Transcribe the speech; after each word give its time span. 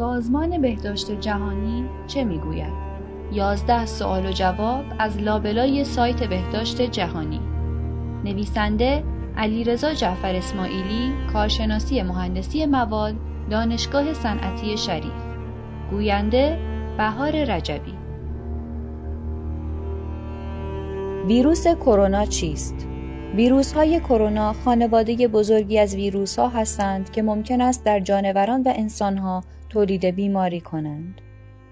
سازمان 0.00 0.60
بهداشت 0.60 1.20
جهانی 1.20 1.84
چه 2.06 2.24
می‌گوید؟ 2.24 2.72
یازده 3.32 3.86
سوال 3.86 4.26
و 4.26 4.32
جواب 4.32 4.84
از 4.98 5.18
لابلای 5.18 5.84
سایت 5.84 6.24
بهداشت 6.24 6.82
جهانی 6.82 7.40
نویسنده 8.24 9.04
علیرضا 9.36 9.94
جعفر 9.94 10.34
اسماعیلی 10.34 11.12
کارشناسی 11.32 12.02
مهندسی 12.02 12.66
مواد 12.66 13.14
دانشگاه 13.50 14.14
صنعتی 14.14 14.76
شریف 14.76 15.22
گوینده 15.90 16.58
بهار 16.98 17.32
رجبی 17.32 17.94
ویروس 21.26 21.66
کرونا 21.66 22.24
چیست؟ 22.24 22.86
ویروس 23.34 23.72
های 23.72 24.00
کرونا 24.00 24.52
خانواده 24.52 25.28
بزرگی 25.28 25.78
از 25.78 25.94
ویروس 25.94 26.38
ها 26.38 26.48
هستند 26.48 27.10
که 27.10 27.22
ممکن 27.22 27.60
است 27.60 27.84
در 27.84 28.00
جانوران 28.00 28.62
و 28.62 28.72
انسان 28.76 29.18
ها 29.18 29.42
تولید 29.70 30.04
بیماری 30.04 30.60
کنند. 30.60 31.20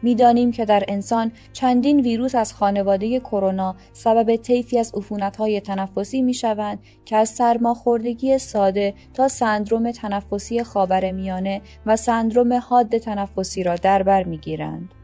می‌دانیم 0.02 0.51
که 0.51 0.65
در 0.65 0.84
انسان 0.88 1.33
چندین 1.52 2.01
ویروس 2.01 2.34
از 2.34 2.55
خانواده 2.55 3.21
کرونا 3.21 3.77
سبب 3.93 4.37
طیفی 4.37 4.79
از 4.79 4.93
های 5.38 5.61
تنفسی 5.61 6.23
می 6.23 6.34
شوند 6.34 6.79
که 7.05 7.16
از 7.16 7.29
سرماخوردگی 7.29 8.38
ساده 8.38 8.95
تا 9.15 9.29
سندروم 9.29 9.91
تنفسی 9.91 10.62
خاورمیانه 10.62 11.61
و 11.87 11.97
سندروم 11.97 12.52
حاد 12.52 12.98
تنفسی 12.98 13.62
را 13.62 13.77
در 13.77 14.02
بر 14.02 14.24
می‌گیرند. 14.24 14.95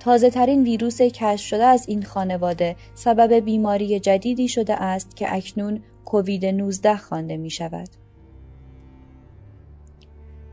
تازه 0.00 0.30
ترین 0.30 0.62
ویروس 0.62 1.02
کشف 1.02 1.46
شده 1.46 1.64
از 1.64 1.88
این 1.88 2.02
خانواده 2.02 2.76
سبب 2.94 3.32
بیماری 3.32 4.00
جدیدی 4.00 4.48
شده 4.48 4.82
است 4.82 5.16
که 5.16 5.34
اکنون 5.34 5.82
کووید 6.04 6.46
19 6.46 6.96
خوانده 6.96 7.36
می 7.36 7.50
شود. 7.50 7.88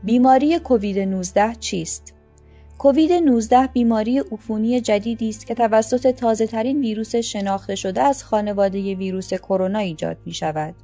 بیماری 0.04 0.58
کووید 0.58 0.98
19 0.98 1.54
چیست؟ 1.60 2.14
کووید 2.78 3.12
19 3.12 3.66
بیماری 3.66 4.18
عفونی 4.18 4.80
جدیدی 4.80 5.28
است 5.28 5.46
که 5.46 5.54
توسط 5.54 6.10
تازه 6.10 6.46
ترین 6.46 6.80
ویروس 6.80 7.16
شناخته 7.16 7.74
شده 7.74 8.02
از 8.02 8.24
خانواده 8.24 8.94
ویروس 8.94 9.34
کرونا 9.34 9.78
ایجاد 9.78 10.16
می 10.26 10.32
شود. 10.32 10.74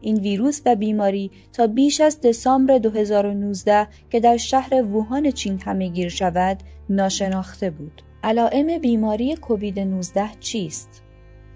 این 0.00 0.16
ویروس 0.16 0.60
و 0.66 0.76
بیماری 0.76 1.30
تا 1.52 1.66
بیش 1.66 2.00
از 2.00 2.20
دسامبر 2.20 2.78
2019 2.78 3.88
که 4.10 4.20
در 4.20 4.36
شهر 4.36 4.82
ووهان 4.82 5.30
چین 5.30 5.60
همهگیر 5.60 6.08
شود 6.08 6.58
ناشناخته 6.88 7.70
بود. 7.70 8.02
علائم 8.22 8.78
بیماری 8.78 9.36
کووید 9.36 9.80
19 9.80 10.30
چیست؟ 10.40 11.02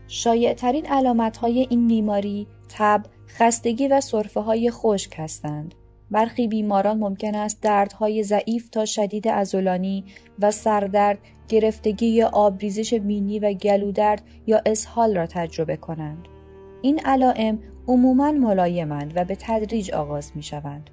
شایعترین 0.09 0.87
علامت 0.87 1.37
های 1.37 1.67
این 1.71 1.89
بیماری 1.89 2.47
تب، 2.69 3.03
خستگی 3.29 3.89
و 3.89 4.01
صرفه 4.01 4.41
های 4.41 4.71
خشک 4.71 5.15
هستند. 5.17 5.75
برخی 6.11 6.49
بیماران 6.49 6.99
ممکن 6.99 7.35
است 7.35 7.63
دردهای 7.63 8.23
ضعیف 8.23 8.69
تا 8.69 8.85
شدید 8.85 9.29
ازولانی 9.29 10.05
و 10.39 10.51
سردرد، 10.51 11.19
گرفتگی 11.49 12.23
آبریزش 12.23 12.95
بینی 12.95 13.39
و 13.39 13.53
گلودرد 13.53 14.23
یا 14.47 14.63
اسهال 14.67 15.17
را 15.17 15.27
تجربه 15.27 15.77
کنند. 15.77 16.29
این 16.83 17.01
علائم 17.05 17.59
عموماً 17.89 18.33
ملایمند 18.33 19.13
و 19.17 19.25
به 19.25 19.37
تدریج 19.41 19.91
آغاز 19.91 20.33
می 20.35 20.43
شوند. 20.43 20.91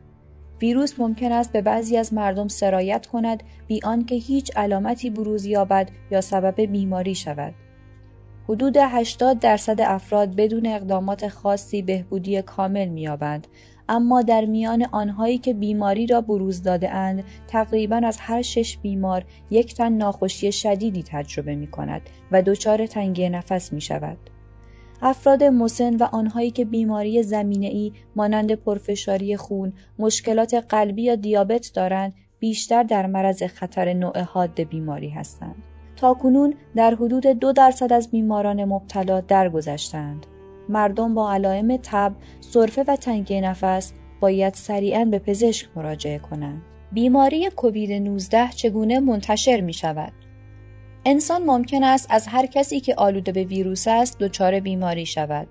ویروس 0.62 1.00
ممکن 1.00 1.32
است 1.32 1.52
به 1.52 1.62
بعضی 1.62 1.98
از 1.98 2.14
مردم 2.14 2.48
سرایت 2.48 3.08
کند 3.08 3.44
بی 3.68 3.80
آنکه 3.84 4.16
هیچ 4.16 4.52
علامتی 4.58 5.10
بروز 5.10 5.46
یابد 5.46 5.92
یا 6.12 6.22
سبب 6.22 6.62
بیماری 6.62 7.16
شود. 7.16 7.54
حدود 8.50 8.78
80 8.78 9.40
درصد 9.40 9.82
افراد 9.82 10.36
بدون 10.36 10.66
اقدامات 10.66 11.28
خاصی 11.28 11.82
بهبودی 11.82 12.42
کامل 12.42 12.88
می‌یابند 12.88 13.48
اما 13.90 14.22
در 14.22 14.46
میان 14.46 14.86
آنهایی 14.92 15.38
که 15.38 15.54
بیماری 15.54 16.08
را 16.08 16.22
بروز 16.22 16.64
داده 16.64 16.92
اند 16.92 17.24
تقریبا 17.48 18.02
از 18.04 18.18
هر 18.20 18.42
شش 18.42 18.78
بیمار 18.78 19.26
یک 19.50 19.76
تن 19.76 19.94
ناخوشی 19.94 20.52
شدیدی 20.52 21.04
تجربه 21.04 21.56
می 21.56 21.68
کند 21.68 22.02
و 22.32 22.42
دچار 22.42 22.88
تنگی 22.88 23.30
نفس 23.30 23.74
می 23.74 23.82
شود. 23.82 24.18
افراد 25.02 25.44
مسن 25.44 25.96
و 25.96 26.04
آنهایی 26.04 26.52
که 26.52 26.66
بیماری 26.66 27.24
زمینه 27.24 27.68
ای 27.68 27.92
مانند 28.16 28.52
پرفشاری 28.52 29.38
خون، 29.38 29.74
مشکلات 30.00 30.54
قلبی 30.54 31.04
یا 31.04 31.16
دیابت 31.16 31.72
دارند 31.74 32.14
بیشتر 32.40 32.84
در 32.84 33.06
معرض 33.06 33.44
خطر 33.44 33.94
نوع 33.94 34.20
حاد 34.20 34.62
بیماری 34.62 35.10
هستند. 35.10 35.64
تا 35.96 36.14
کنون 36.14 36.54
در 36.76 36.96
حدود 36.96 37.28
دو 37.28 37.52
درصد 37.52 37.94
از 37.94 38.12
بیماران 38.12 38.66
مبتلا 38.66 39.22
درگذشتند. 39.22 40.26
مردم 40.70 41.14
با 41.14 41.34
علائم 41.34 41.78
تب، 41.78 42.14
سرفه 42.40 42.84
و 42.88 42.96
تنگی 42.96 43.42
نفس 43.42 43.94
باید 44.20 44.54
سریعا 44.54 45.06
به 45.06 45.20
پزشک 45.20 45.68
مراجعه 45.76 46.20
کنند. 46.20 46.62
بیماری 46.92 47.50
کووید 47.50 47.92
19 47.92 48.50
چگونه 48.50 49.00
منتشر 49.00 49.62
می 49.62 49.74
شود؟ 49.74 50.14
انسان 51.06 51.44
ممکن 51.44 51.84
است 51.84 52.08
از 52.10 52.28
هر 52.28 52.46
کسی 52.46 52.80
که 52.80 52.96
آلوده 52.96 53.32
به 53.32 53.44
ویروس 53.44 53.88
است 53.88 54.20
دچار 54.20 54.60
بیماری 54.60 55.06
شود. 55.06 55.48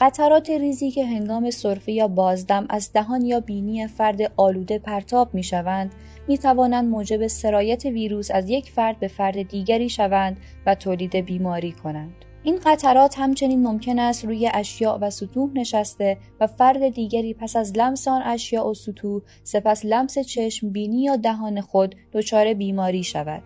قطرات 0.00 0.50
ریزی 0.50 0.90
که 0.90 1.06
هنگام 1.06 1.50
سرفه 1.50 1.92
یا 1.92 2.08
بازدم 2.08 2.66
از 2.70 2.92
دهان 2.92 3.24
یا 3.24 3.40
بینی 3.40 3.86
فرد 3.86 4.32
آلوده 4.36 4.78
پرتاب 4.78 5.34
می 5.34 5.42
شوند 5.42 5.94
می 6.28 6.38
توانند 6.38 6.90
موجب 6.90 7.26
سرایت 7.26 7.84
ویروس 7.84 8.30
از 8.30 8.50
یک 8.50 8.70
فرد 8.70 8.98
به 8.98 9.08
فرد 9.08 9.42
دیگری 9.48 9.88
شوند 9.88 10.40
و 10.66 10.74
تولید 10.74 11.16
بیماری 11.16 11.72
کنند. 11.72 12.25
این 12.46 12.58
قطرات 12.64 13.18
همچنین 13.18 13.66
ممکن 13.66 13.98
است 13.98 14.24
روی 14.24 14.50
اشیاء 14.54 14.98
و 15.00 15.10
سطوح 15.10 15.50
نشسته 15.54 16.18
و 16.40 16.46
فرد 16.46 16.88
دیگری 16.88 17.34
پس 17.34 17.56
از 17.56 17.72
لمس 17.76 18.08
آن 18.08 18.22
اشیاء 18.22 18.70
و 18.70 18.74
سطوح 18.74 19.22
سپس 19.44 19.84
لمس 19.84 20.18
چشم 20.18 20.70
بینی 20.70 21.02
یا 21.02 21.16
دهان 21.16 21.60
خود 21.60 21.94
دچار 22.12 22.54
بیماری 22.54 23.02
شود. 23.02 23.42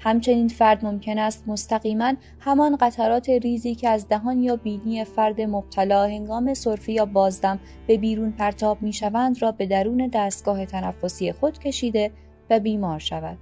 همچنین 0.00 0.48
فرد 0.48 0.84
ممکن 0.84 1.18
است 1.18 1.44
مستقیما 1.46 2.12
همان 2.40 2.76
قطرات 2.76 3.28
ریزی 3.28 3.74
که 3.74 3.88
از 3.88 4.08
دهان 4.08 4.42
یا 4.42 4.56
بینی 4.56 5.04
فرد 5.04 5.40
مبتلا 5.40 6.04
هنگام 6.04 6.54
سرفه 6.54 6.92
یا 6.92 7.06
بازدم 7.06 7.60
به 7.86 7.98
بیرون 7.98 8.32
پرتاب 8.32 8.82
می 8.82 8.92
شوند 8.92 9.42
را 9.42 9.52
به 9.52 9.66
درون 9.66 10.10
دستگاه 10.14 10.66
تنفسی 10.66 11.32
خود 11.32 11.58
کشیده 11.58 12.10
و 12.50 12.60
بیمار 12.60 12.98
شود. 12.98 13.38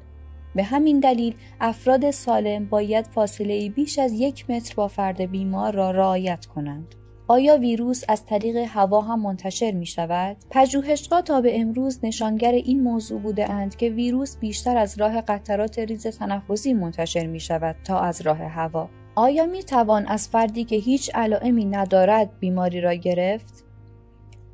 به 0.55 0.63
همین 0.63 1.01
دلیل 1.01 1.35
افراد 1.61 2.11
سالم 2.11 2.65
باید 2.65 3.07
فاصله 3.07 3.71
بیش 3.71 3.99
از 3.99 4.13
یک 4.13 4.51
متر 4.51 4.75
با 4.75 4.89
فرد 4.89 5.21
بیمار 5.21 5.73
را 5.73 5.91
رعایت 5.91 6.47
کنند. 6.47 6.95
آیا 7.29 7.59
ویروس 7.59 8.05
از 8.09 8.27
طریق 8.27 8.57
هوا 8.57 9.01
هم 9.01 9.21
منتشر 9.21 9.71
می 9.73 9.87
شود؟ 9.87 10.37
پژوهشها 10.51 11.23
تا 11.23 11.41
به 11.41 11.61
امروز 11.61 12.01
نشانگر 12.03 12.53
این 12.53 12.83
موضوع 12.83 13.21
بوده 13.21 13.51
اند 13.51 13.77
که 13.77 13.91
ویروس 13.91 14.37
بیشتر 14.37 14.77
از 14.77 14.99
راه 14.99 15.21
قطرات 15.21 15.79
ریز 15.79 16.07
تنفسی 16.07 16.75
منتشر 16.75 17.27
می 17.27 17.41
شود 17.41 17.77
تا 17.85 18.01
از 18.01 18.21
راه 18.21 18.39
هوا. 18.39 18.89
آیا 19.15 19.47
می 19.47 19.63
توان 19.63 20.07
از 20.07 20.29
فردی 20.29 20.65
که 20.65 20.77
هیچ 20.77 21.11
علائمی 21.15 21.65
ندارد 21.65 22.31
بیماری 22.41 22.81
را 22.81 22.95
گرفت؟ 22.95 23.64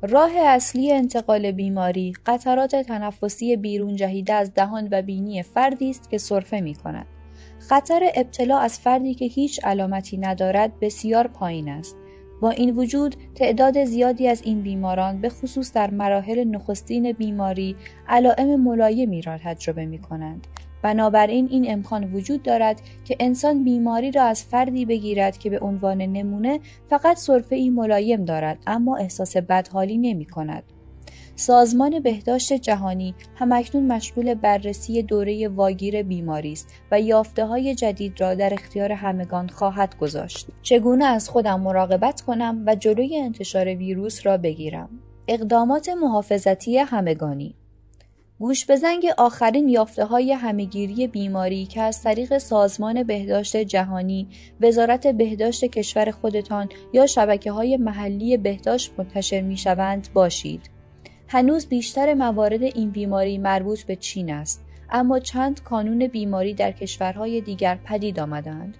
راه 0.03 0.31
اصلی 0.37 0.91
انتقال 0.91 1.51
بیماری 1.51 2.13
قطرات 2.25 2.75
تنفسی 2.75 3.57
بیرون 3.57 3.95
جهیده 3.95 4.33
از 4.33 4.53
دهان 4.53 4.87
و 4.91 5.01
بینی 5.01 5.43
فردی 5.43 5.89
است 5.89 6.09
که 6.09 6.17
سرفه 6.17 6.61
می 6.61 6.75
کند. 6.75 7.05
خطر 7.59 8.09
ابتلا 8.15 8.59
از 8.59 8.79
فردی 8.79 9.13
که 9.13 9.25
هیچ 9.25 9.59
علامتی 9.63 10.17
ندارد 10.17 10.79
بسیار 10.79 11.27
پایین 11.27 11.69
است. 11.69 11.95
با 12.41 12.49
این 12.49 12.75
وجود 12.75 13.15
تعداد 13.35 13.83
زیادی 13.83 14.27
از 14.27 14.41
این 14.41 14.61
بیماران 14.61 15.21
به 15.21 15.29
خصوص 15.29 15.73
در 15.73 15.89
مراحل 15.89 16.43
نخستین 16.43 17.11
بیماری 17.11 17.75
علائم 18.07 18.61
ملایمی 18.61 19.21
را 19.21 19.37
تجربه 19.37 19.85
می 19.85 19.99
کنند. 19.99 20.47
بنابراین 20.83 21.47
این 21.51 21.71
امکان 21.71 22.13
وجود 22.13 22.43
دارد 22.43 22.81
که 23.05 23.15
انسان 23.19 23.63
بیماری 23.63 24.11
را 24.11 24.23
از 24.23 24.43
فردی 24.43 24.85
بگیرد 24.85 25.37
که 25.37 25.49
به 25.49 25.59
عنوان 25.59 25.97
نمونه 26.01 26.59
فقط 26.89 27.17
صرفه 27.17 27.55
ای 27.55 27.69
ملایم 27.69 28.25
دارد 28.25 28.57
اما 28.67 28.97
احساس 28.97 29.37
بدحالی 29.37 29.97
نمی 29.97 30.25
کند. 30.25 30.63
سازمان 31.35 31.99
بهداشت 31.99 32.53
جهانی 32.53 33.15
همکنون 33.35 33.91
مشغول 33.91 34.33
بررسی 34.33 35.03
دوره 35.03 35.47
واگیر 35.47 36.03
بیماری 36.03 36.51
است 36.51 36.73
و 36.91 37.01
یافته 37.01 37.45
های 37.45 37.75
جدید 37.75 38.21
را 38.21 38.35
در 38.35 38.53
اختیار 38.53 38.91
همگان 38.91 39.47
خواهد 39.47 39.97
گذاشت. 39.97 40.47
چگونه 40.61 41.05
از 41.05 41.29
خودم 41.29 41.61
مراقبت 41.61 42.21
کنم 42.21 42.63
و 42.67 42.75
جلوی 42.75 43.17
انتشار 43.17 43.65
ویروس 43.65 44.25
را 44.25 44.37
بگیرم؟ 44.37 44.89
اقدامات 45.27 45.89
محافظتی 45.89 46.77
همگانی 46.77 47.55
گوش 48.41 48.65
به 48.65 48.75
زنگ 48.75 49.07
آخرین 49.17 49.69
یافته 49.69 50.05
های 50.05 50.33
همگیری 50.33 51.07
بیماری 51.07 51.65
که 51.65 51.81
از 51.81 52.03
طریق 52.03 52.37
سازمان 52.37 53.03
بهداشت 53.03 53.57
جهانی، 53.57 54.27
وزارت 54.61 55.07
بهداشت 55.07 55.65
کشور 55.65 56.11
خودتان 56.11 56.69
یا 56.93 57.05
شبکه 57.05 57.51
های 57.51 57.77
محلی 57.77 58.37
بهداشت 58.37 58.91
منتشر 58.97 59.41
می 59.41 59.57
شوند 59.57 60.07
باشید. 60.13 60.69
هنوز 61.27 61.65
بیشتر 61.65 62.13
موارد 62.13 62.63
این 62.63 62.89
بیماری 62.89 63.37
مربوط 63.37 63.83
به 63.83 63.95
چین 63.95 64.33
است 64.33 64.65
اما 64.89 65.19
چند 65.19 65.63
کانون 65.63 66.07
بیماری 66.07 66.53
در 66.53 66.71
کشورهای 66.71 67.41
دیگر 67.41 67.79
پدید 67.85 68.19
آمدند 68.19 68.77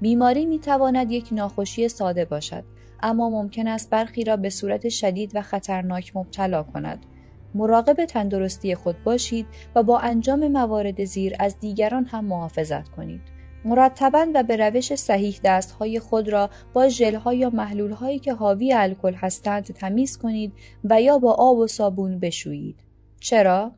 بیماری 0.00 0.46
می 0.46 0.58
تواند 0.58 1.10
یک 1.10 1.28
ناخوشی 1.32 1.88
ساده 1.88 2.24
باشد 2.24 2.64
اما 3.00 3.30
ممکن 3.30 3.68
است 3.68 3.90
برخی 3.90 4.24
را 4.24 4.36
به 4.36 4.50
صورت 4.50 4.88
شدید 4.88 5.30
و 5.34 5.42
خطرناک 5.42 6.16
مبتلا 6.16 6.62
کند 6.62 7.06
مراقب 7.54 8.04
تندرستی 8.04 8.74
خود 8.74 8.96
باشید 9.04 9.46
و 9.74 9.82
با 9.82 9.98
انجام 9.98 10.48
موارد 10.48 11.04
زیر 11.04 11.36
از 11.38 11.58
دیگران 11.60 12.04
هم 12.04 12.24
محافظت 12.24 12.88
کنید. 12.88 13.20
مرتبا 13.64 14.26
و 14.34 14.42
به 14.42 14.56
روش 14.56 14.94
صحیح 14.94 15.40
دستهای 15.44 16.00
خود 16.00 16.28
را 16.28 16.50
با 16.72 16.88
ژلها 16.88 17.34
یا 17.34 17.50
محلولهایی 17.50 18.18
که 18.18 18.34
حاوی 18.34 18.72
الکل 18.72 19.14
هستند 19.14 19.64
تمیز 19.64 20.18
کنید 20.18 20.52
و 20.84 21.02
یا 21.02 21.18
با 21.18 21.32
آب 21.32 21.58
و 21.58 21.66
صابون 21.66 22.18
بشویید. 22.18 22.76
چرا؟ 23.20 23.72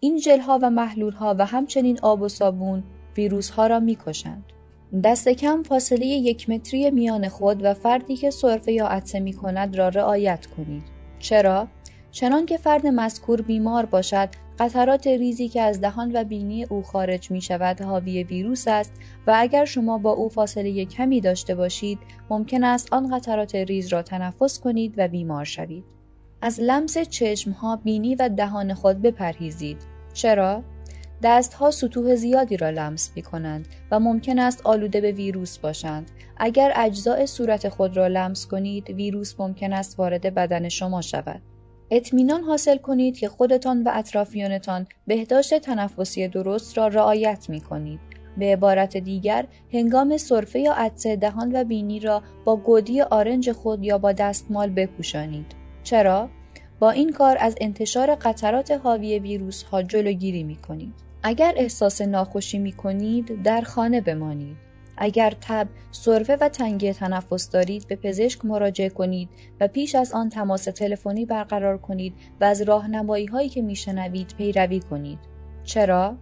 این 0.00 0.18
ژلها 0.18 0.58
و 0.62 0.70
محلولها 0.70 1.36
و 1.38 1.46
همچنین 1.46 1.98
آب 2.02 2.22
و 2.22 2.28
صابون 2.28 2.82
ویروسها 3.16 3.66
را 3.66 3.80
می‌کشند. 3.80 4.44
دست 5.04 5.28
کم 5.28 5.62
فاصله 5.62 6.06
یک 6.06 6.50
متری 6.50 6.90
میان 6.90 7.28
خود 7.28 7.64
و 7.64 7.74
فردی 7.74 8.16
که 8.16 8.30
سرفه 8.30 8.72
یا 8.72 8.86
عطسه 8.86 9.20
می 9.20 9.32
کند 9.32 9.76
را 9.76 9.88
رعایت 9.88 10.46
کنید. 10.46 10.82
چرا؟ 11.18 11.68
چنان 12.14 12.46
که 12.46 12.56
فرد 12.56 12.86
مذکور 12.86 13.42
بیمار 13.42 13.86
باشد 13.86 14.28
قطرات 14.58 15.06
ریزی 15.06 15.48
که 15.48 15.62
از 15.62 15.80
دهان 15.80 16.10
و 16.14 16.24
بینی 16.24 16.64
او 16.64 16.82
خارج 16.82 17.30
می 17.30 17.40
شود 17.40 17.82
حاوی 17.82 18.24
ویروس 18.24 18.68
است 18.68 18.92
و 19.26 19.34
اگر 19.36 19.64
شما 19.64 19.98
با 19.98 20.10
او 20.10 20.28
فاصله 20.28 20.84
کمی 20.84 21.20
داشته 21.20 21.54
باشید 21.54 21.98
ممکن 22.30 22.64
است 22.64 22.92
آن 22.92 23.16
قطرات 23.16 23.54
ریز 23.54 23.88
را 23.88 24.02
تنفس 24.02 24.60
کنید 24.60 24.94
و 24.96 25.08
بیمار 25.08 25.44
شوید. 25.44 25.84
از 26.42 26.60
لمس 26.60 26.98
چشم 26.98 27.50
ها 27.50 27.76
بینی 27.76 28.14
و 28.14 28.28
دهان 28.28 28.74
خود 28.74 29.02
بپرهیزید. 29.02 29.78
چرا؟ 30.12 30.62
دستها 31.22 31.70
سطوح 31.70 32.14
زیادی 32.14 32.56
را 32.56 32.70
لمس 32.70 33.12
می 33.16 33.22
کنند 33.22 33.68
و 33.90 34.00
ممکن 34.00 34.38
است 34.38 34.66
آلوده 34.66 35.00
به 35.00 35.12
ویروس 35.12 35.58
باشند. 35.58 36.10
اگر 36.36 36.72
اجزاء 36.76 37.26
صورت 37.26 37.68
خود 37.68 37.96
را 37.96 38.06
لمس 38.06 38.46
کنید، 38.46 38.90
ویروس 38.90 39.40
ممکن 39.40 39.72
است 39.72 39.98
وارد 39.98 40.34
بدن 40.34 40.68
شما 40.68 41.00
شود. 41.00 41.42
اطمینان 41.90 42.42
حاصل 42.42 42.76
کنید 42.76 43.18
که 43.18 43.28
خودتان 43.28 43.82
و 43.82 43.90
اطرافیانتان 43.92 44.86
بهداشت 45.06 45.58
تنفسی 45.58 46.28
درست 46.28 46.78
را 46.78 46.88
رعایت 46.88 47.50
می 47.50 47.60
کنید. 47.60 48.00
به 48.38 48.52
عبارت 48.52 48.96
دیگر 48.96 49.46
هنگام 49.72 50.16
سرفه 50.16 50.60
یا 50.60 50.72
عطسه 50.72 51.16
دهان 51.16 51.56
و 51.56 51.64
بینی 51.64 52.00
را 52.00 52.22
با 52.44 52.56
گودی 52.56 53.00
آرنج 53.00 53.52
خود 53.52 53.84
یا 53.84 53.98
با 53.98 54.12
دستمال 54.12 54.70
بپوشانید. 54.70 55.46
چرا؟ 55.82 56.28
با 56.78 56.90
این 56.90 57.12
کار 57.12 57.36
از 57.40 57.54
انتشار 57.60 58.14
قطرات 58.14 58.70
حاوی 58.70 59.18
ویروس 59.18 59.62
ها 59.62 59.82
جلوگیری 59.82 60.42
می 60.42 60.56
کنید. 60.56 60.94
اگر 61.22 61.54
احساس 61.56 62.00
ناخوشی 62.00 62.58
می 62.58 62.72
کنید 62.72 63.42
در 63.42 63.60
خانه 63.60 64.00
بمانید. 64.00 64.63
اگر 64.96 65.32
تب، 65.40 65.68
سرفه 65.90 66.36
و 66.40 66.48
تنگی 66.48 66.92
تنفس 66.92 67.50
دارید 67.50 67.88
به 67.88 67.96
پزشک 67.96 68.44
مراجعه 68.44 68.88
کنید 68.88 69.28
و 69.60 69.68
پیش 69.68 69.94
از 69.94 70.12
آن 70.12 70.28
تماس 70.28 70.64
تلفنی 70.64 71.24
برقرار 71.24 71.78
کنید 71.78 72.14
و 72.40 72.44
از 72.44 72.62
راهنمایی 72.62 73.26
هایی 73.26 73.48
که 73.48 73.62
میشنوید 73.62 74.34
پیروی 74.38 74.80
کنید. 74.80 75.18
چرا؟ 75.64 76.16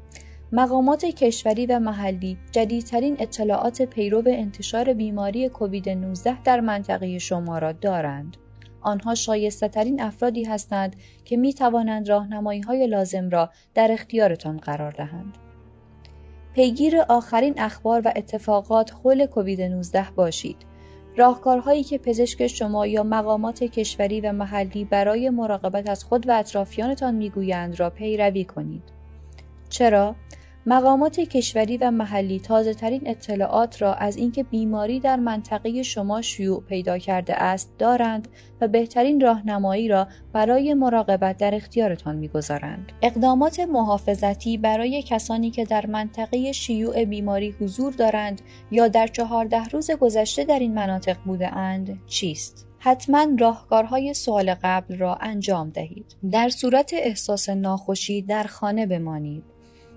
مقامات 0.52 1.04
کشوری 1.04 1.66
و 1.66 1.78
محلی 1.78 2.38
جدیدترین 2.52 3.16
اطلاعات 3.19 3.82
پیرو 3.82 4.22
انتشار 4.26 4.92
بیماری 4.92 5.48
کووید 5.48 5.88
19 5.88 6.42
در 6.42 6.60
منطقه 6.60 7.18
شما 7.18 7.58
را 7.58 7.72
دارند. 7.72 8.36
آنها 8.80 9.14
شایسته 9.14 9.68
ترین 9.68 10.02
افرادی 10.02 10.44
هستند 10.44 10.96
که 11.25 11.36
می 11.36 11.54
توانند 11.54 12.08
راهنمایی 12.08 12.60
های 12.60 12.86
لازم 12.86 13.30
را 13.30 13.50
در 13.75 13.92
اختیارتان 13.92 14.56
قرار 14.56 14.90
دهند. 14.90 15.38
پیگیر 16.54 17.00
آخرین 17.08 17.54
اخبار 17.60 18.02
و 18.04 18.12
اتفاقات 18.16 18.93
حول 18.93 19.26
کووید 19.26 19.60
19 19.60 20.06
باشید. 20.16 20.56
راهکارهایی 21.16 21.84
که 21.84 21.99
پزشک 21.99 22.46
شما 22.46 22.87
یا 22.87 23.02
مقامات 23.02 23.64
کشوری 23.64 24.20
و 24.20 24.32
محلی 24.32 24.84
برای 24.84 25.31
مراقبت 25.31 25.88
از 25.88 26.04
خود 26.04 26.28
و 26.28 26.38
اطرافیانتان 26.38 27.14
می‌گویند 27.14 27.81
را 27.81 27.90
پیروی 27.90 28.44
کنید. 28.44 28.82
چرا؟ 29.69 30.14
مقامات 30.67 31.20
کشوری 31.20 31.76
و 31.76 31.91
محلی 31.91 32.41
تازه 32.41 32.75
ترین 32.75 33.03
اطلاعات 33.06 33.82
را 33.82 33.94
از 33.94 34.17
اینکه 34.17 34.43
بیماری 34.43 35.00
در 35.00 35.17
منطقه 35.17 35.82
شما 35.82 36.23
شیوع 36.23 36.62
پیدا 36.62 36.99
کرده 36.99 37.43
است 37.43 37.73
دارند 37.79 38.29
و 38.61 38.69
بهترین 38.69 39.20
راهنمایی 39.20 39.88
را 39.88 40.09
برای 40.32 40.75
مراقبت 40.75 41.37
در 41.37 41.55
اختیارتان 41.55 42.17
می‌گذارند. 42.17 42.93
اقدامات 43.03 43.61
محافظتی 43.61 44.59
برای 44.59 45.03
کسانی 45.03 45.50
که 45.50 45.64
در 45.64 45.87
منطقه 45.87 46.53
شیوع 46.53 47.05
بیماری 47.05 47.50
حضور 47.61 47.93
دارند 47.93 48.43
یا 48.70 48.88
در 48.88 49.06
چهارده 49.06 49.64
روز 49.64 49.91
گذشته 49.91 50.44
در 50.44 50.59
این 50.59 50.75
مناطق 50.75 51.17
بوده 51.25 51.56
اند 51.56 51.99
چیست؟ 52.06 52.67
حتما 52.79 53.26
راهکارهای 53.38 54.14
سوال 54.14 54.55
قبل 54.62 54.99
را 54.99 55.14
انجام 55.14 55.70
دهید. 55.70 56.17
در 56.31 56.49
صورت 56.49 56.91
احساس 56.94 57.49
ناخوشی 57.49 58.23
در 58.23 58.44
خانه 58.44 58.87
بمانید. 58.87 59.51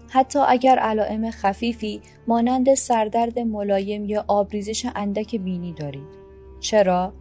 حتی 0.09 0.39
اگر 0.39 0.79
علائم 0.79 1.31
خفیفی 1.31 2.01
مانند 2.27 2.73
سردرد 2.73 3.39
ملایم 3.39 4.05
یا 4.05 4.25
آبریزش 4.27 4.85
اندک 4.95 5.35
بینی 5.35 5.73
دارید. 5.73 6.25
چرا؟ 6.59 7.13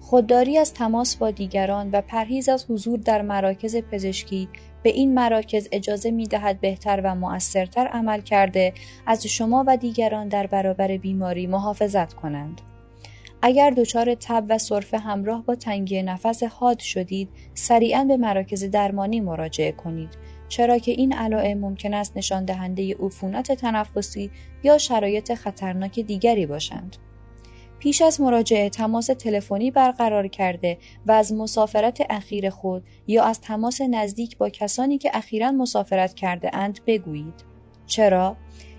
خودداری 0.00 0.58
از 0.58 0.74
تماس 0.74 1.16
با 1.16 1.30
دیگران 1.30 1.90
و 1.90 2.00
پرهیز 2.00 2.48
از 2.48 2.66
حضور 2.70 2.98
در 2.98 3.22
مراکز 3.22 3.76
پزشکی 3.76 4.48
به 4.82 4.90
این 4.90 5.14
مراکز 5.14 5.68
اجازه 5.72 6.10
می 6.10 6.26
دهد 6.26 6.60
بهتر 6.60 7.00
و 7.04 7.14
مؤثرتر 7.14 7.86
عمل 7.86 8.20
کرده 8.20 8.72
از 9.06 9.26
شما 9.26 9.64
و 9.66 9.76
دیگران 9.76 10.28
در 10.28 10.46
برابر 10.46 10.96
بیماری 10.96 11.46
محافظت 11.46 12.14
کنند. 12.14 12.60
اگر 13.42 13.70
دچار 13.70 14.14
تب 14.14 14.44
و 14.48 14.58
سرفه 14.58 14.98
همراه 14.98 15.44
با 15.44 15.54
تنگی 15.54 16.02
نفس 16.02 16.42
حاد 16.42 16.78
شدید، 16.78 17.28
سریعا 17.54 18.04
به 18.04 18.16
مراکز 18.16 18.64
درمانی 18.64 19.20
مراجعه 19.20 19.72
کنید 19.72 20.10
چرا 20.48 20.78
که 20.78 20.92
این 20.92 21.12
علائم 21.12 21.58
ممکن 21.58 21.94
است 21.94 22.16
نشان 22.16 22.44
دهنده 22.44 22.96
عفونت 23.00 23.52
تنفسی 23.52 24.30
یا 24.62 24.78
شرایط 24.78 25.34
خطرناک 25.34 26.00
دیگری 26.00 26.46
باشند. 26.46 26.96
پیش 27.78 28.02
از 28.02 28.20
مراجعه 28.20 28.70
تماس 28.70 29.06
تلفنی 29.06 29.70
برقرار 29.70 30.28
کرده 30.28 30.78
و 31.06 31.12
از 31.12 31.32
مسافرت 31.32 31.98
اخیر 32.10 32.50
خود 32.50 32.82
یا 33.06 33.24
از 33.24 33.40
تماس 33.40 33.80
نزدیک 33.80 34.38
با 34.38 34.48
کسانی 34.48 34.98
که 34.98 35.10
اخیرا 35.14 35.52
مسافرت 35.52 36.14
کرده 36.14 36.56
اند 36.56 36.80
بگویید. 36.86 37.44
چرا؟ 37.86 38.36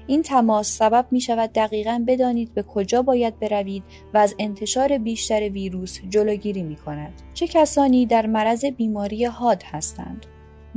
این 0.07 0.21
تماس 0.21 0.77
سبب 0.77 1.07
می 1.11 1.21
شود 1.21 1.53
دقیقا 1.53 2.03
بدانید 2.07 2.53
به 2.53 2.63
کجا 2.63 3.01
باید 3.01 3.39
بروید 3.39 3.83
و 4.13 4.17
از 4.17 4.35
انتشار 4.39 4.97
بیشتر 4.97 5.49
ویروس 5.49 5.99
جلوگیری 6.09 6.63
می 6.63 6.75
کند. 6.75 7.21
چه 7.33 7.47
کسانی 7.47 8.05
در 8.05 8.25
مرض 8.25 8.65
بیماری 8.65 9.25
حاد 9.25 9.63
هستند؟ 9.63 10.25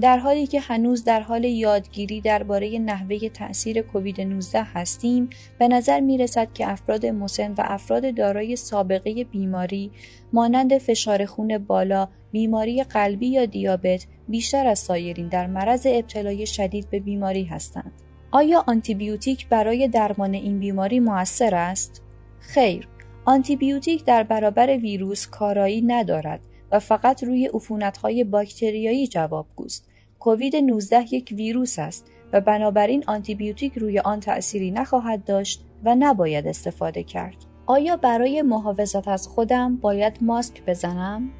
در 0.00 0.18
حالی 0.18 0.46
که 0.46 0.60
هنوز 0.60 1.04
در 1.04 1.20
حال 1.20 1.44
یادگیری 1.44 2.20
درباره 2.20 2.78
نحوه 2.78 3.28
تأثیر 3.28 3.82
کووید 3.82 4.20
19 4.20 4.62
هستیم 4.62 5.30
به 5.58 5.68
نظر 5.68 6.00
می 6.00 6.18
رسد 6.18 6.52
که 6.52 6.70
افراد 6.70 7.06
مسن 7.06 7.52
و 7.52 7.56
افراد 7.58 8.14
دارای 8.14 8.56
سابقه 8.56 9.24
بیماری 9.24 9.90
مانند 10.32 10.78
فشار 10.78 11.24
خون 11.24 11.58
بالا، 11.58 12.08
بیماری 12.32 12.82
قلبی 12.82 13.26
یا 13.26 13.46
دیابت 13.46 14.06
بیشتر 14.28 14.66
از 14.66 14.78
سایرین 14.78 15.28
در 15.28 15.46
مرض 15.46 15.86
ابتلای 15.90 16.46
شدید 16.46 16.90
به 16.90 17.00
بیماری 17.00 17.44
هستند. 17.44 17.92
آیا 18.30 18.64
آنتیبیوتیک 18.66 19.48
برای 19.48 19.88
درمان 19.88 20.34
این 20.34 20.58
بیماری 20.58 21.00
موثر 21.00 21.54
است؟ 21.54 22.02
خیر، 22.40 22.88
آنتیبیوتیک 23.24 24.04
در 24.04 24.22
برابر 24.22 24.76
ویروس 24.76 25.26
کارایی 25.26 25.82
ندارد 25.82 26.40
و 26.72 26.78
فقط 26.78 27.24
روی 27.24 27.46
عفونت‌های 27.46 28.24
باکتریایی 28.24 29.06
جوابگوست. 29.06 29.90
کووید 30.18 30.56
19 30.56 31.14
یک 31.14 31.34
ویروس 31.36 31.78
است 31.78 32.06
و 32.32 32.40
بنابراین 32.40 33.04
آنتیبیوتیک 33.06 33.72
روی 33.78 33.98
آن 33.98 34.20
تأثیری 34.20 34.70
نخواهد 34.70 35.24
داشت 35.24 35.64
و 35.84 35.96
نباید 35.98 36.46
استفاده 36.46 37.02
کرد. 37.02 37.36
آیا 37.66 37.96
برای 37.96 38.42
محافظت 38.42 39.08
از 39.08 39.28
خودم 39.28 39.76
باید 39.76 40.18
ماسک 40.20 40.62
بزنم؟ 40.66 41.30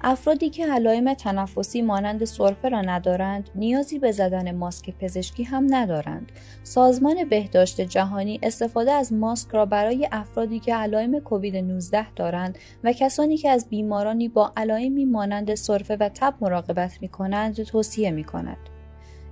افرادی 0.00 0.50
که 0.50 0.66
علائم 0.66 1.14
تنفسی 1.14 1.82
مانند 1.82 2.24
سرفه 2.24 2.68
را 2.68 2.80
ندارند 2.80 3.50
نیازی 3.54 3.98
به 3.98 4.12
زدن 4.12 4.54
ماسک 4.54 4.90
پزشکی 4.90 5.42
هم 5.42 5.66
ندارند 5.70 6.32
سازمان 6.62 7.24
بهداشت 7.24 7.80
جهانی 7.80 8.40
استفاده 8.42 8.92
از 8.92 9.12
ماسک 9.12 9.50
را 9.50 9.66
برای 9.66 10.08
افرادی 10.12 10.60
که 10.60 10.74
علائم 10.74 11.20
کووید 11.20 11.56
19 11.56 12.12
دارند 12.12 12.58
و 12.84 12.92
کسانی 12.92 13.36
که 13.36 13.50
از 13.50 13.68
بیمارانی 13.68 14.28
با 14.28 14.52
علائمی 14.56 15.04
مانند 15.04 15.54
سرفه 15.54 15.96
و 15.96 16.08
تب 16.08 16.34
مراقبت 16.40 17.02
می 17.02 17.08
کنند 17.08 17.62
توصیه 17.62 18.10
می 18.10 18.24
کند. 18.24 18.77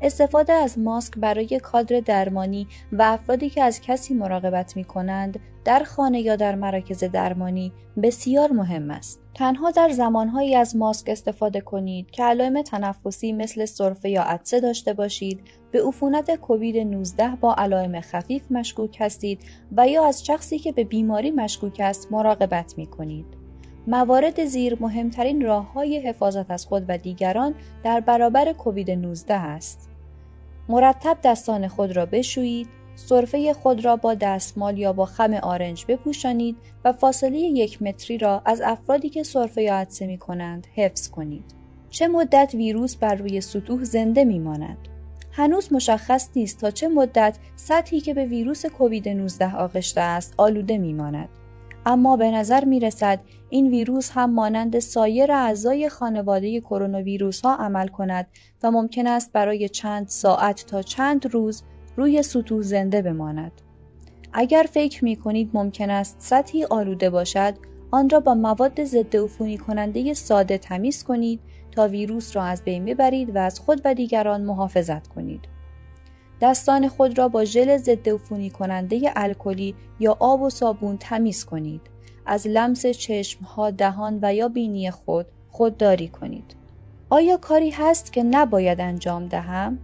استفاده 0.03 0.53
از 0.53 0.79
ماسک 0.79 1.19
برای 1.19 1.61
کادر 1.63 2.01
درمانی 2.01 2.67
و 2.93 3.03
افرادی 3.03 3.51
که 3.51 3.63
از 3.63 3.81
کسی 3.81 4.15
مراقبت 4.15 4.77
می 4.77 4.85
کنند 4.85 5.39
در 5.65 5.85
خانه 5.85 6.21
یا 6.21 6.37
در 6.37 6.55
مراکز 6.55 7.05
درمانی 7.05 7.73
بسیار 8.03 8.53
مهم 8.53 8.91
است. 8.91 9.21
تنها 9.35 9.71
در 9.71 9.89
زمانهایی 9.89 10.55
از 10.55 10.77
ماسک 10.77 11.09
استفاده 11.09 11.61
کنید 11.61 12.11
که 12.11 12.25
علائم 12.25 12.63
تنفسی 12.63 13.33
مثل 13.33 13.65
سرفه 13.65 14.11
یا 14.11 14.23
عطسه 14.23 14.61
داشته 14.61 14.93
باشید، 14.93 15.41
به 15.71 15.83
عفونت 15.87 16.35
کووید 16.35 16.77
19 16.77 17.29
با 17.41 17.55
علائم 17.55 18.01
خفیف 18.01 18.43
مشکوک 18.51 18.97
هستید 19.01 19.41
و 19.77 19.89
یا 19.89 20.07
از 20.07 20.27
شخصی 20.27 20.59
که 20.59 20.73
به 20.73 20.85
بیماری 20.85 21.31
مشکوک 21.31 21.81
است 21.81 22.13
مراقبت 22.13 22.79
می 22.79 22.87
کنید. 22.87 23.46
موارد 23.87 24.45
زیر 24.45 24.77
مهمترین 24.81 25.43
راه 25.43 25.73
های 25.73 25.99
حفاظت 25.99 26.51
از 26.51 26.67
خود 26.67 26.85
و 26.89 26.99
دیگران 26.99 27.55
در 27.85 28.01
برابر 28.01 28.53
کووید 28.53 28.91
19 28.91 29.35
است. 29.35 29.89
مرتب 30.69 31.19
دستان 31.25 31.69
خود 31.69 31.97
را 31.97 32.07
بشویید، 32.07 32.69
صرفه 32.97 33.53
خود 33.53 33.85
را 33.85 33.97
با 33.97 34.15
دستمال 34.15 34.79
یا 34.79 34.93
با 34.93 35.05
خم 35.05 35.35
آرنج 35.35 35.85
بپوشانید 35.89 36.57
و 36.85 36.93
فاصله 36.93 37.39
یک 37.39 37.83
متری 37.83 38.19
را 38.19 38.43
از 38.45 38.61
افرادی 38.65 39.09
که 39.09 39.23
صرفه 39.23 39.63
یا 39.63 39.75
عدسه 39.75 40.07
می 40.07 40.19
کنند 40.19 40.67
حفظ 40.75 41.09
کنید. 41.09 41.45
چه 41.91 42.09
مدت 42.09 42.51
ویروس 42.55 42.97
بر 42.97 43.15
روی 43.15 43.41
سطوح 43.41 43.85
زنده 43.85 44.25
می 44.25 44.39
ماند؟ 44.39 44.79
هنوز 45.33 45.73
مشخص 45.73 46.29
نیست 46.37 46.61
تا 46.61 46.71
چه 46.71 46.89
مدت 46.89 47.39
سطحی 47.57 48.01
که 48.01 48.15
به 48.15 48.25
ویروس 48.25 48.67
کووید 48.67 49.09
19 49.09 49.57
آغشته 49.57 50.01
است 50.01 50.35
آلوده 50.37 50.79
می 50.79 50.93
ماند. 50.93 51.29
اما 51.87 52.17
به 52.17 52.31
نظر 52.31 52.65
می 52.65 52.81
رسد 52.81 53.21
این 53.51 53.69
ویروس 53.69 54.11
هم 54.15 54.31
مانند 54.31 54.79
سایر 54.79 55.33
اعضای 55.33 55.89
خانواده 55.89 56.61
کرونا 56.61 57.03
ویروس 57.03 57.41
ها 57.41 57.55
عمل 57.55 57.89
کند 57.89 58.27
و 58.63 58.71
ممکن 58.71 59.07
است 59.07 59.33
برای 59.33 59.69
چند 59.69 60.09
ساعت 60.09 60.67
تا 60.67 60.83
چند 60.83 61.27
روز 61.35 61.63
روی 61.97 62.23
سطوح 62.23 62.63
زنده 62.63 63.03
بماند. 63.03 63.53
اگر 64.33 64.67
فکر 64.73 65.05
می 65.05 65.17
کنید 65.17 65.51
ممکن 65.55 65.91
است 65.91 66.17
سطحی 66.19 66.65
آلوده 66.65 67.11
باشد، 67.11 67.55
آن 67.91 68.11
را 68.11 68.21
با 68.21 68.35
مواد 68.35 68.85
ضد 68.85 69.17
عفونی 69.17 69.59
کننده 69.59 70.15
ساده 70.15 70.59
تمیز 70.59 71.05
کنید 71.05 71.41
تا 71.71 71.89
ویروس 71.89 72.37
را 72.37 72.43
از 72.43 72.63
بین 72.65 72.85
ببرید 72.85 73.37
و 73.37 73.39
از 73.39 73.61
خود 73.61 73.81
و 73.85 73.95
دیگران 73.95 74.45
محافظت 74.45 75.07
کنید. 75.07 75.56
دستان 76.41 76.89
خود 76.89 77.19
را 77.19 77.29
با 77.29 77.45
ژل 77.45 77.77
ضد 77.77 78.09
عفونی 78.09 78.51
کننده 78.51 79.13
الکلی 79.17 79.75
یا 80.01 80.17
آب 80.21 80.43
و 80.43 80.51
صابون 80.51 80.97
تمیز 80.97 81.45
کنید. 81.45 81.81
از 82.27 82.47
لمس 82.47 82.87
چشم 82.87 83.45
ها، 83.45 83.71
دهان 83.71 84.19
و 84.23 84.35
یا 84.35 84.49
بینی 84.49 84.91
خود 84.91 85.27
خودداری 85.51 86.09
کنید. 86.09 86.57
آیا 87.11 87.37
کاری 87.37 87.71
هست 87.71 88.13
که 88.13 88.23
نباید 88.23 88.81
انجام 88.81 89.27
دهم؟ 89.27 89.79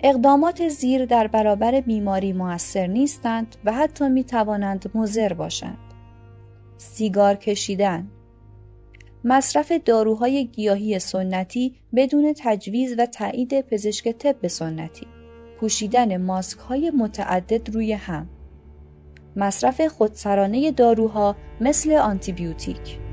اقدامات 0.00 0.68
زیر 0.68 1.04
در 1.04 1.26
برابر 1.26 1.80
بیماری 1.80 2.32
موثر 2.32 2.86
نیستند 2.86 3.56
و 3.64 3.72
حتی 3.72 4.08
می 4.08 4.24
توانند 4.24 4.90
مضر 4.94 5.32
باشند. 5.32 5.78
سیگار 6.78 7.34
کشیدن 7.34 8.08
مصرف 9.24 9.72
داروهای 9.72 10.46
گیاهی 10.46 10.98
سنتی 10.98 11.74
بدون 11.94 12.34
تجویز 12.38 12.94
و 12.98 13.06
تایید 13.06 13.60
پزشک 13.60 14.08
طب 14.08 14.46
سنتی 14.46 15.06
پوشیدن 15.60 16.16
ماسک 16.16 16.58
های 16.58 16.90
متعدد 16.90 17.70
روی 17.74 17.92
هم. 17.92 18.28
مصرف 19.36 19.80
خودسرانه 19.80 20.72
داروها 20.72 21.36
مثل 21.60 21.92
آنتیبیوتیک. 21.92 23.05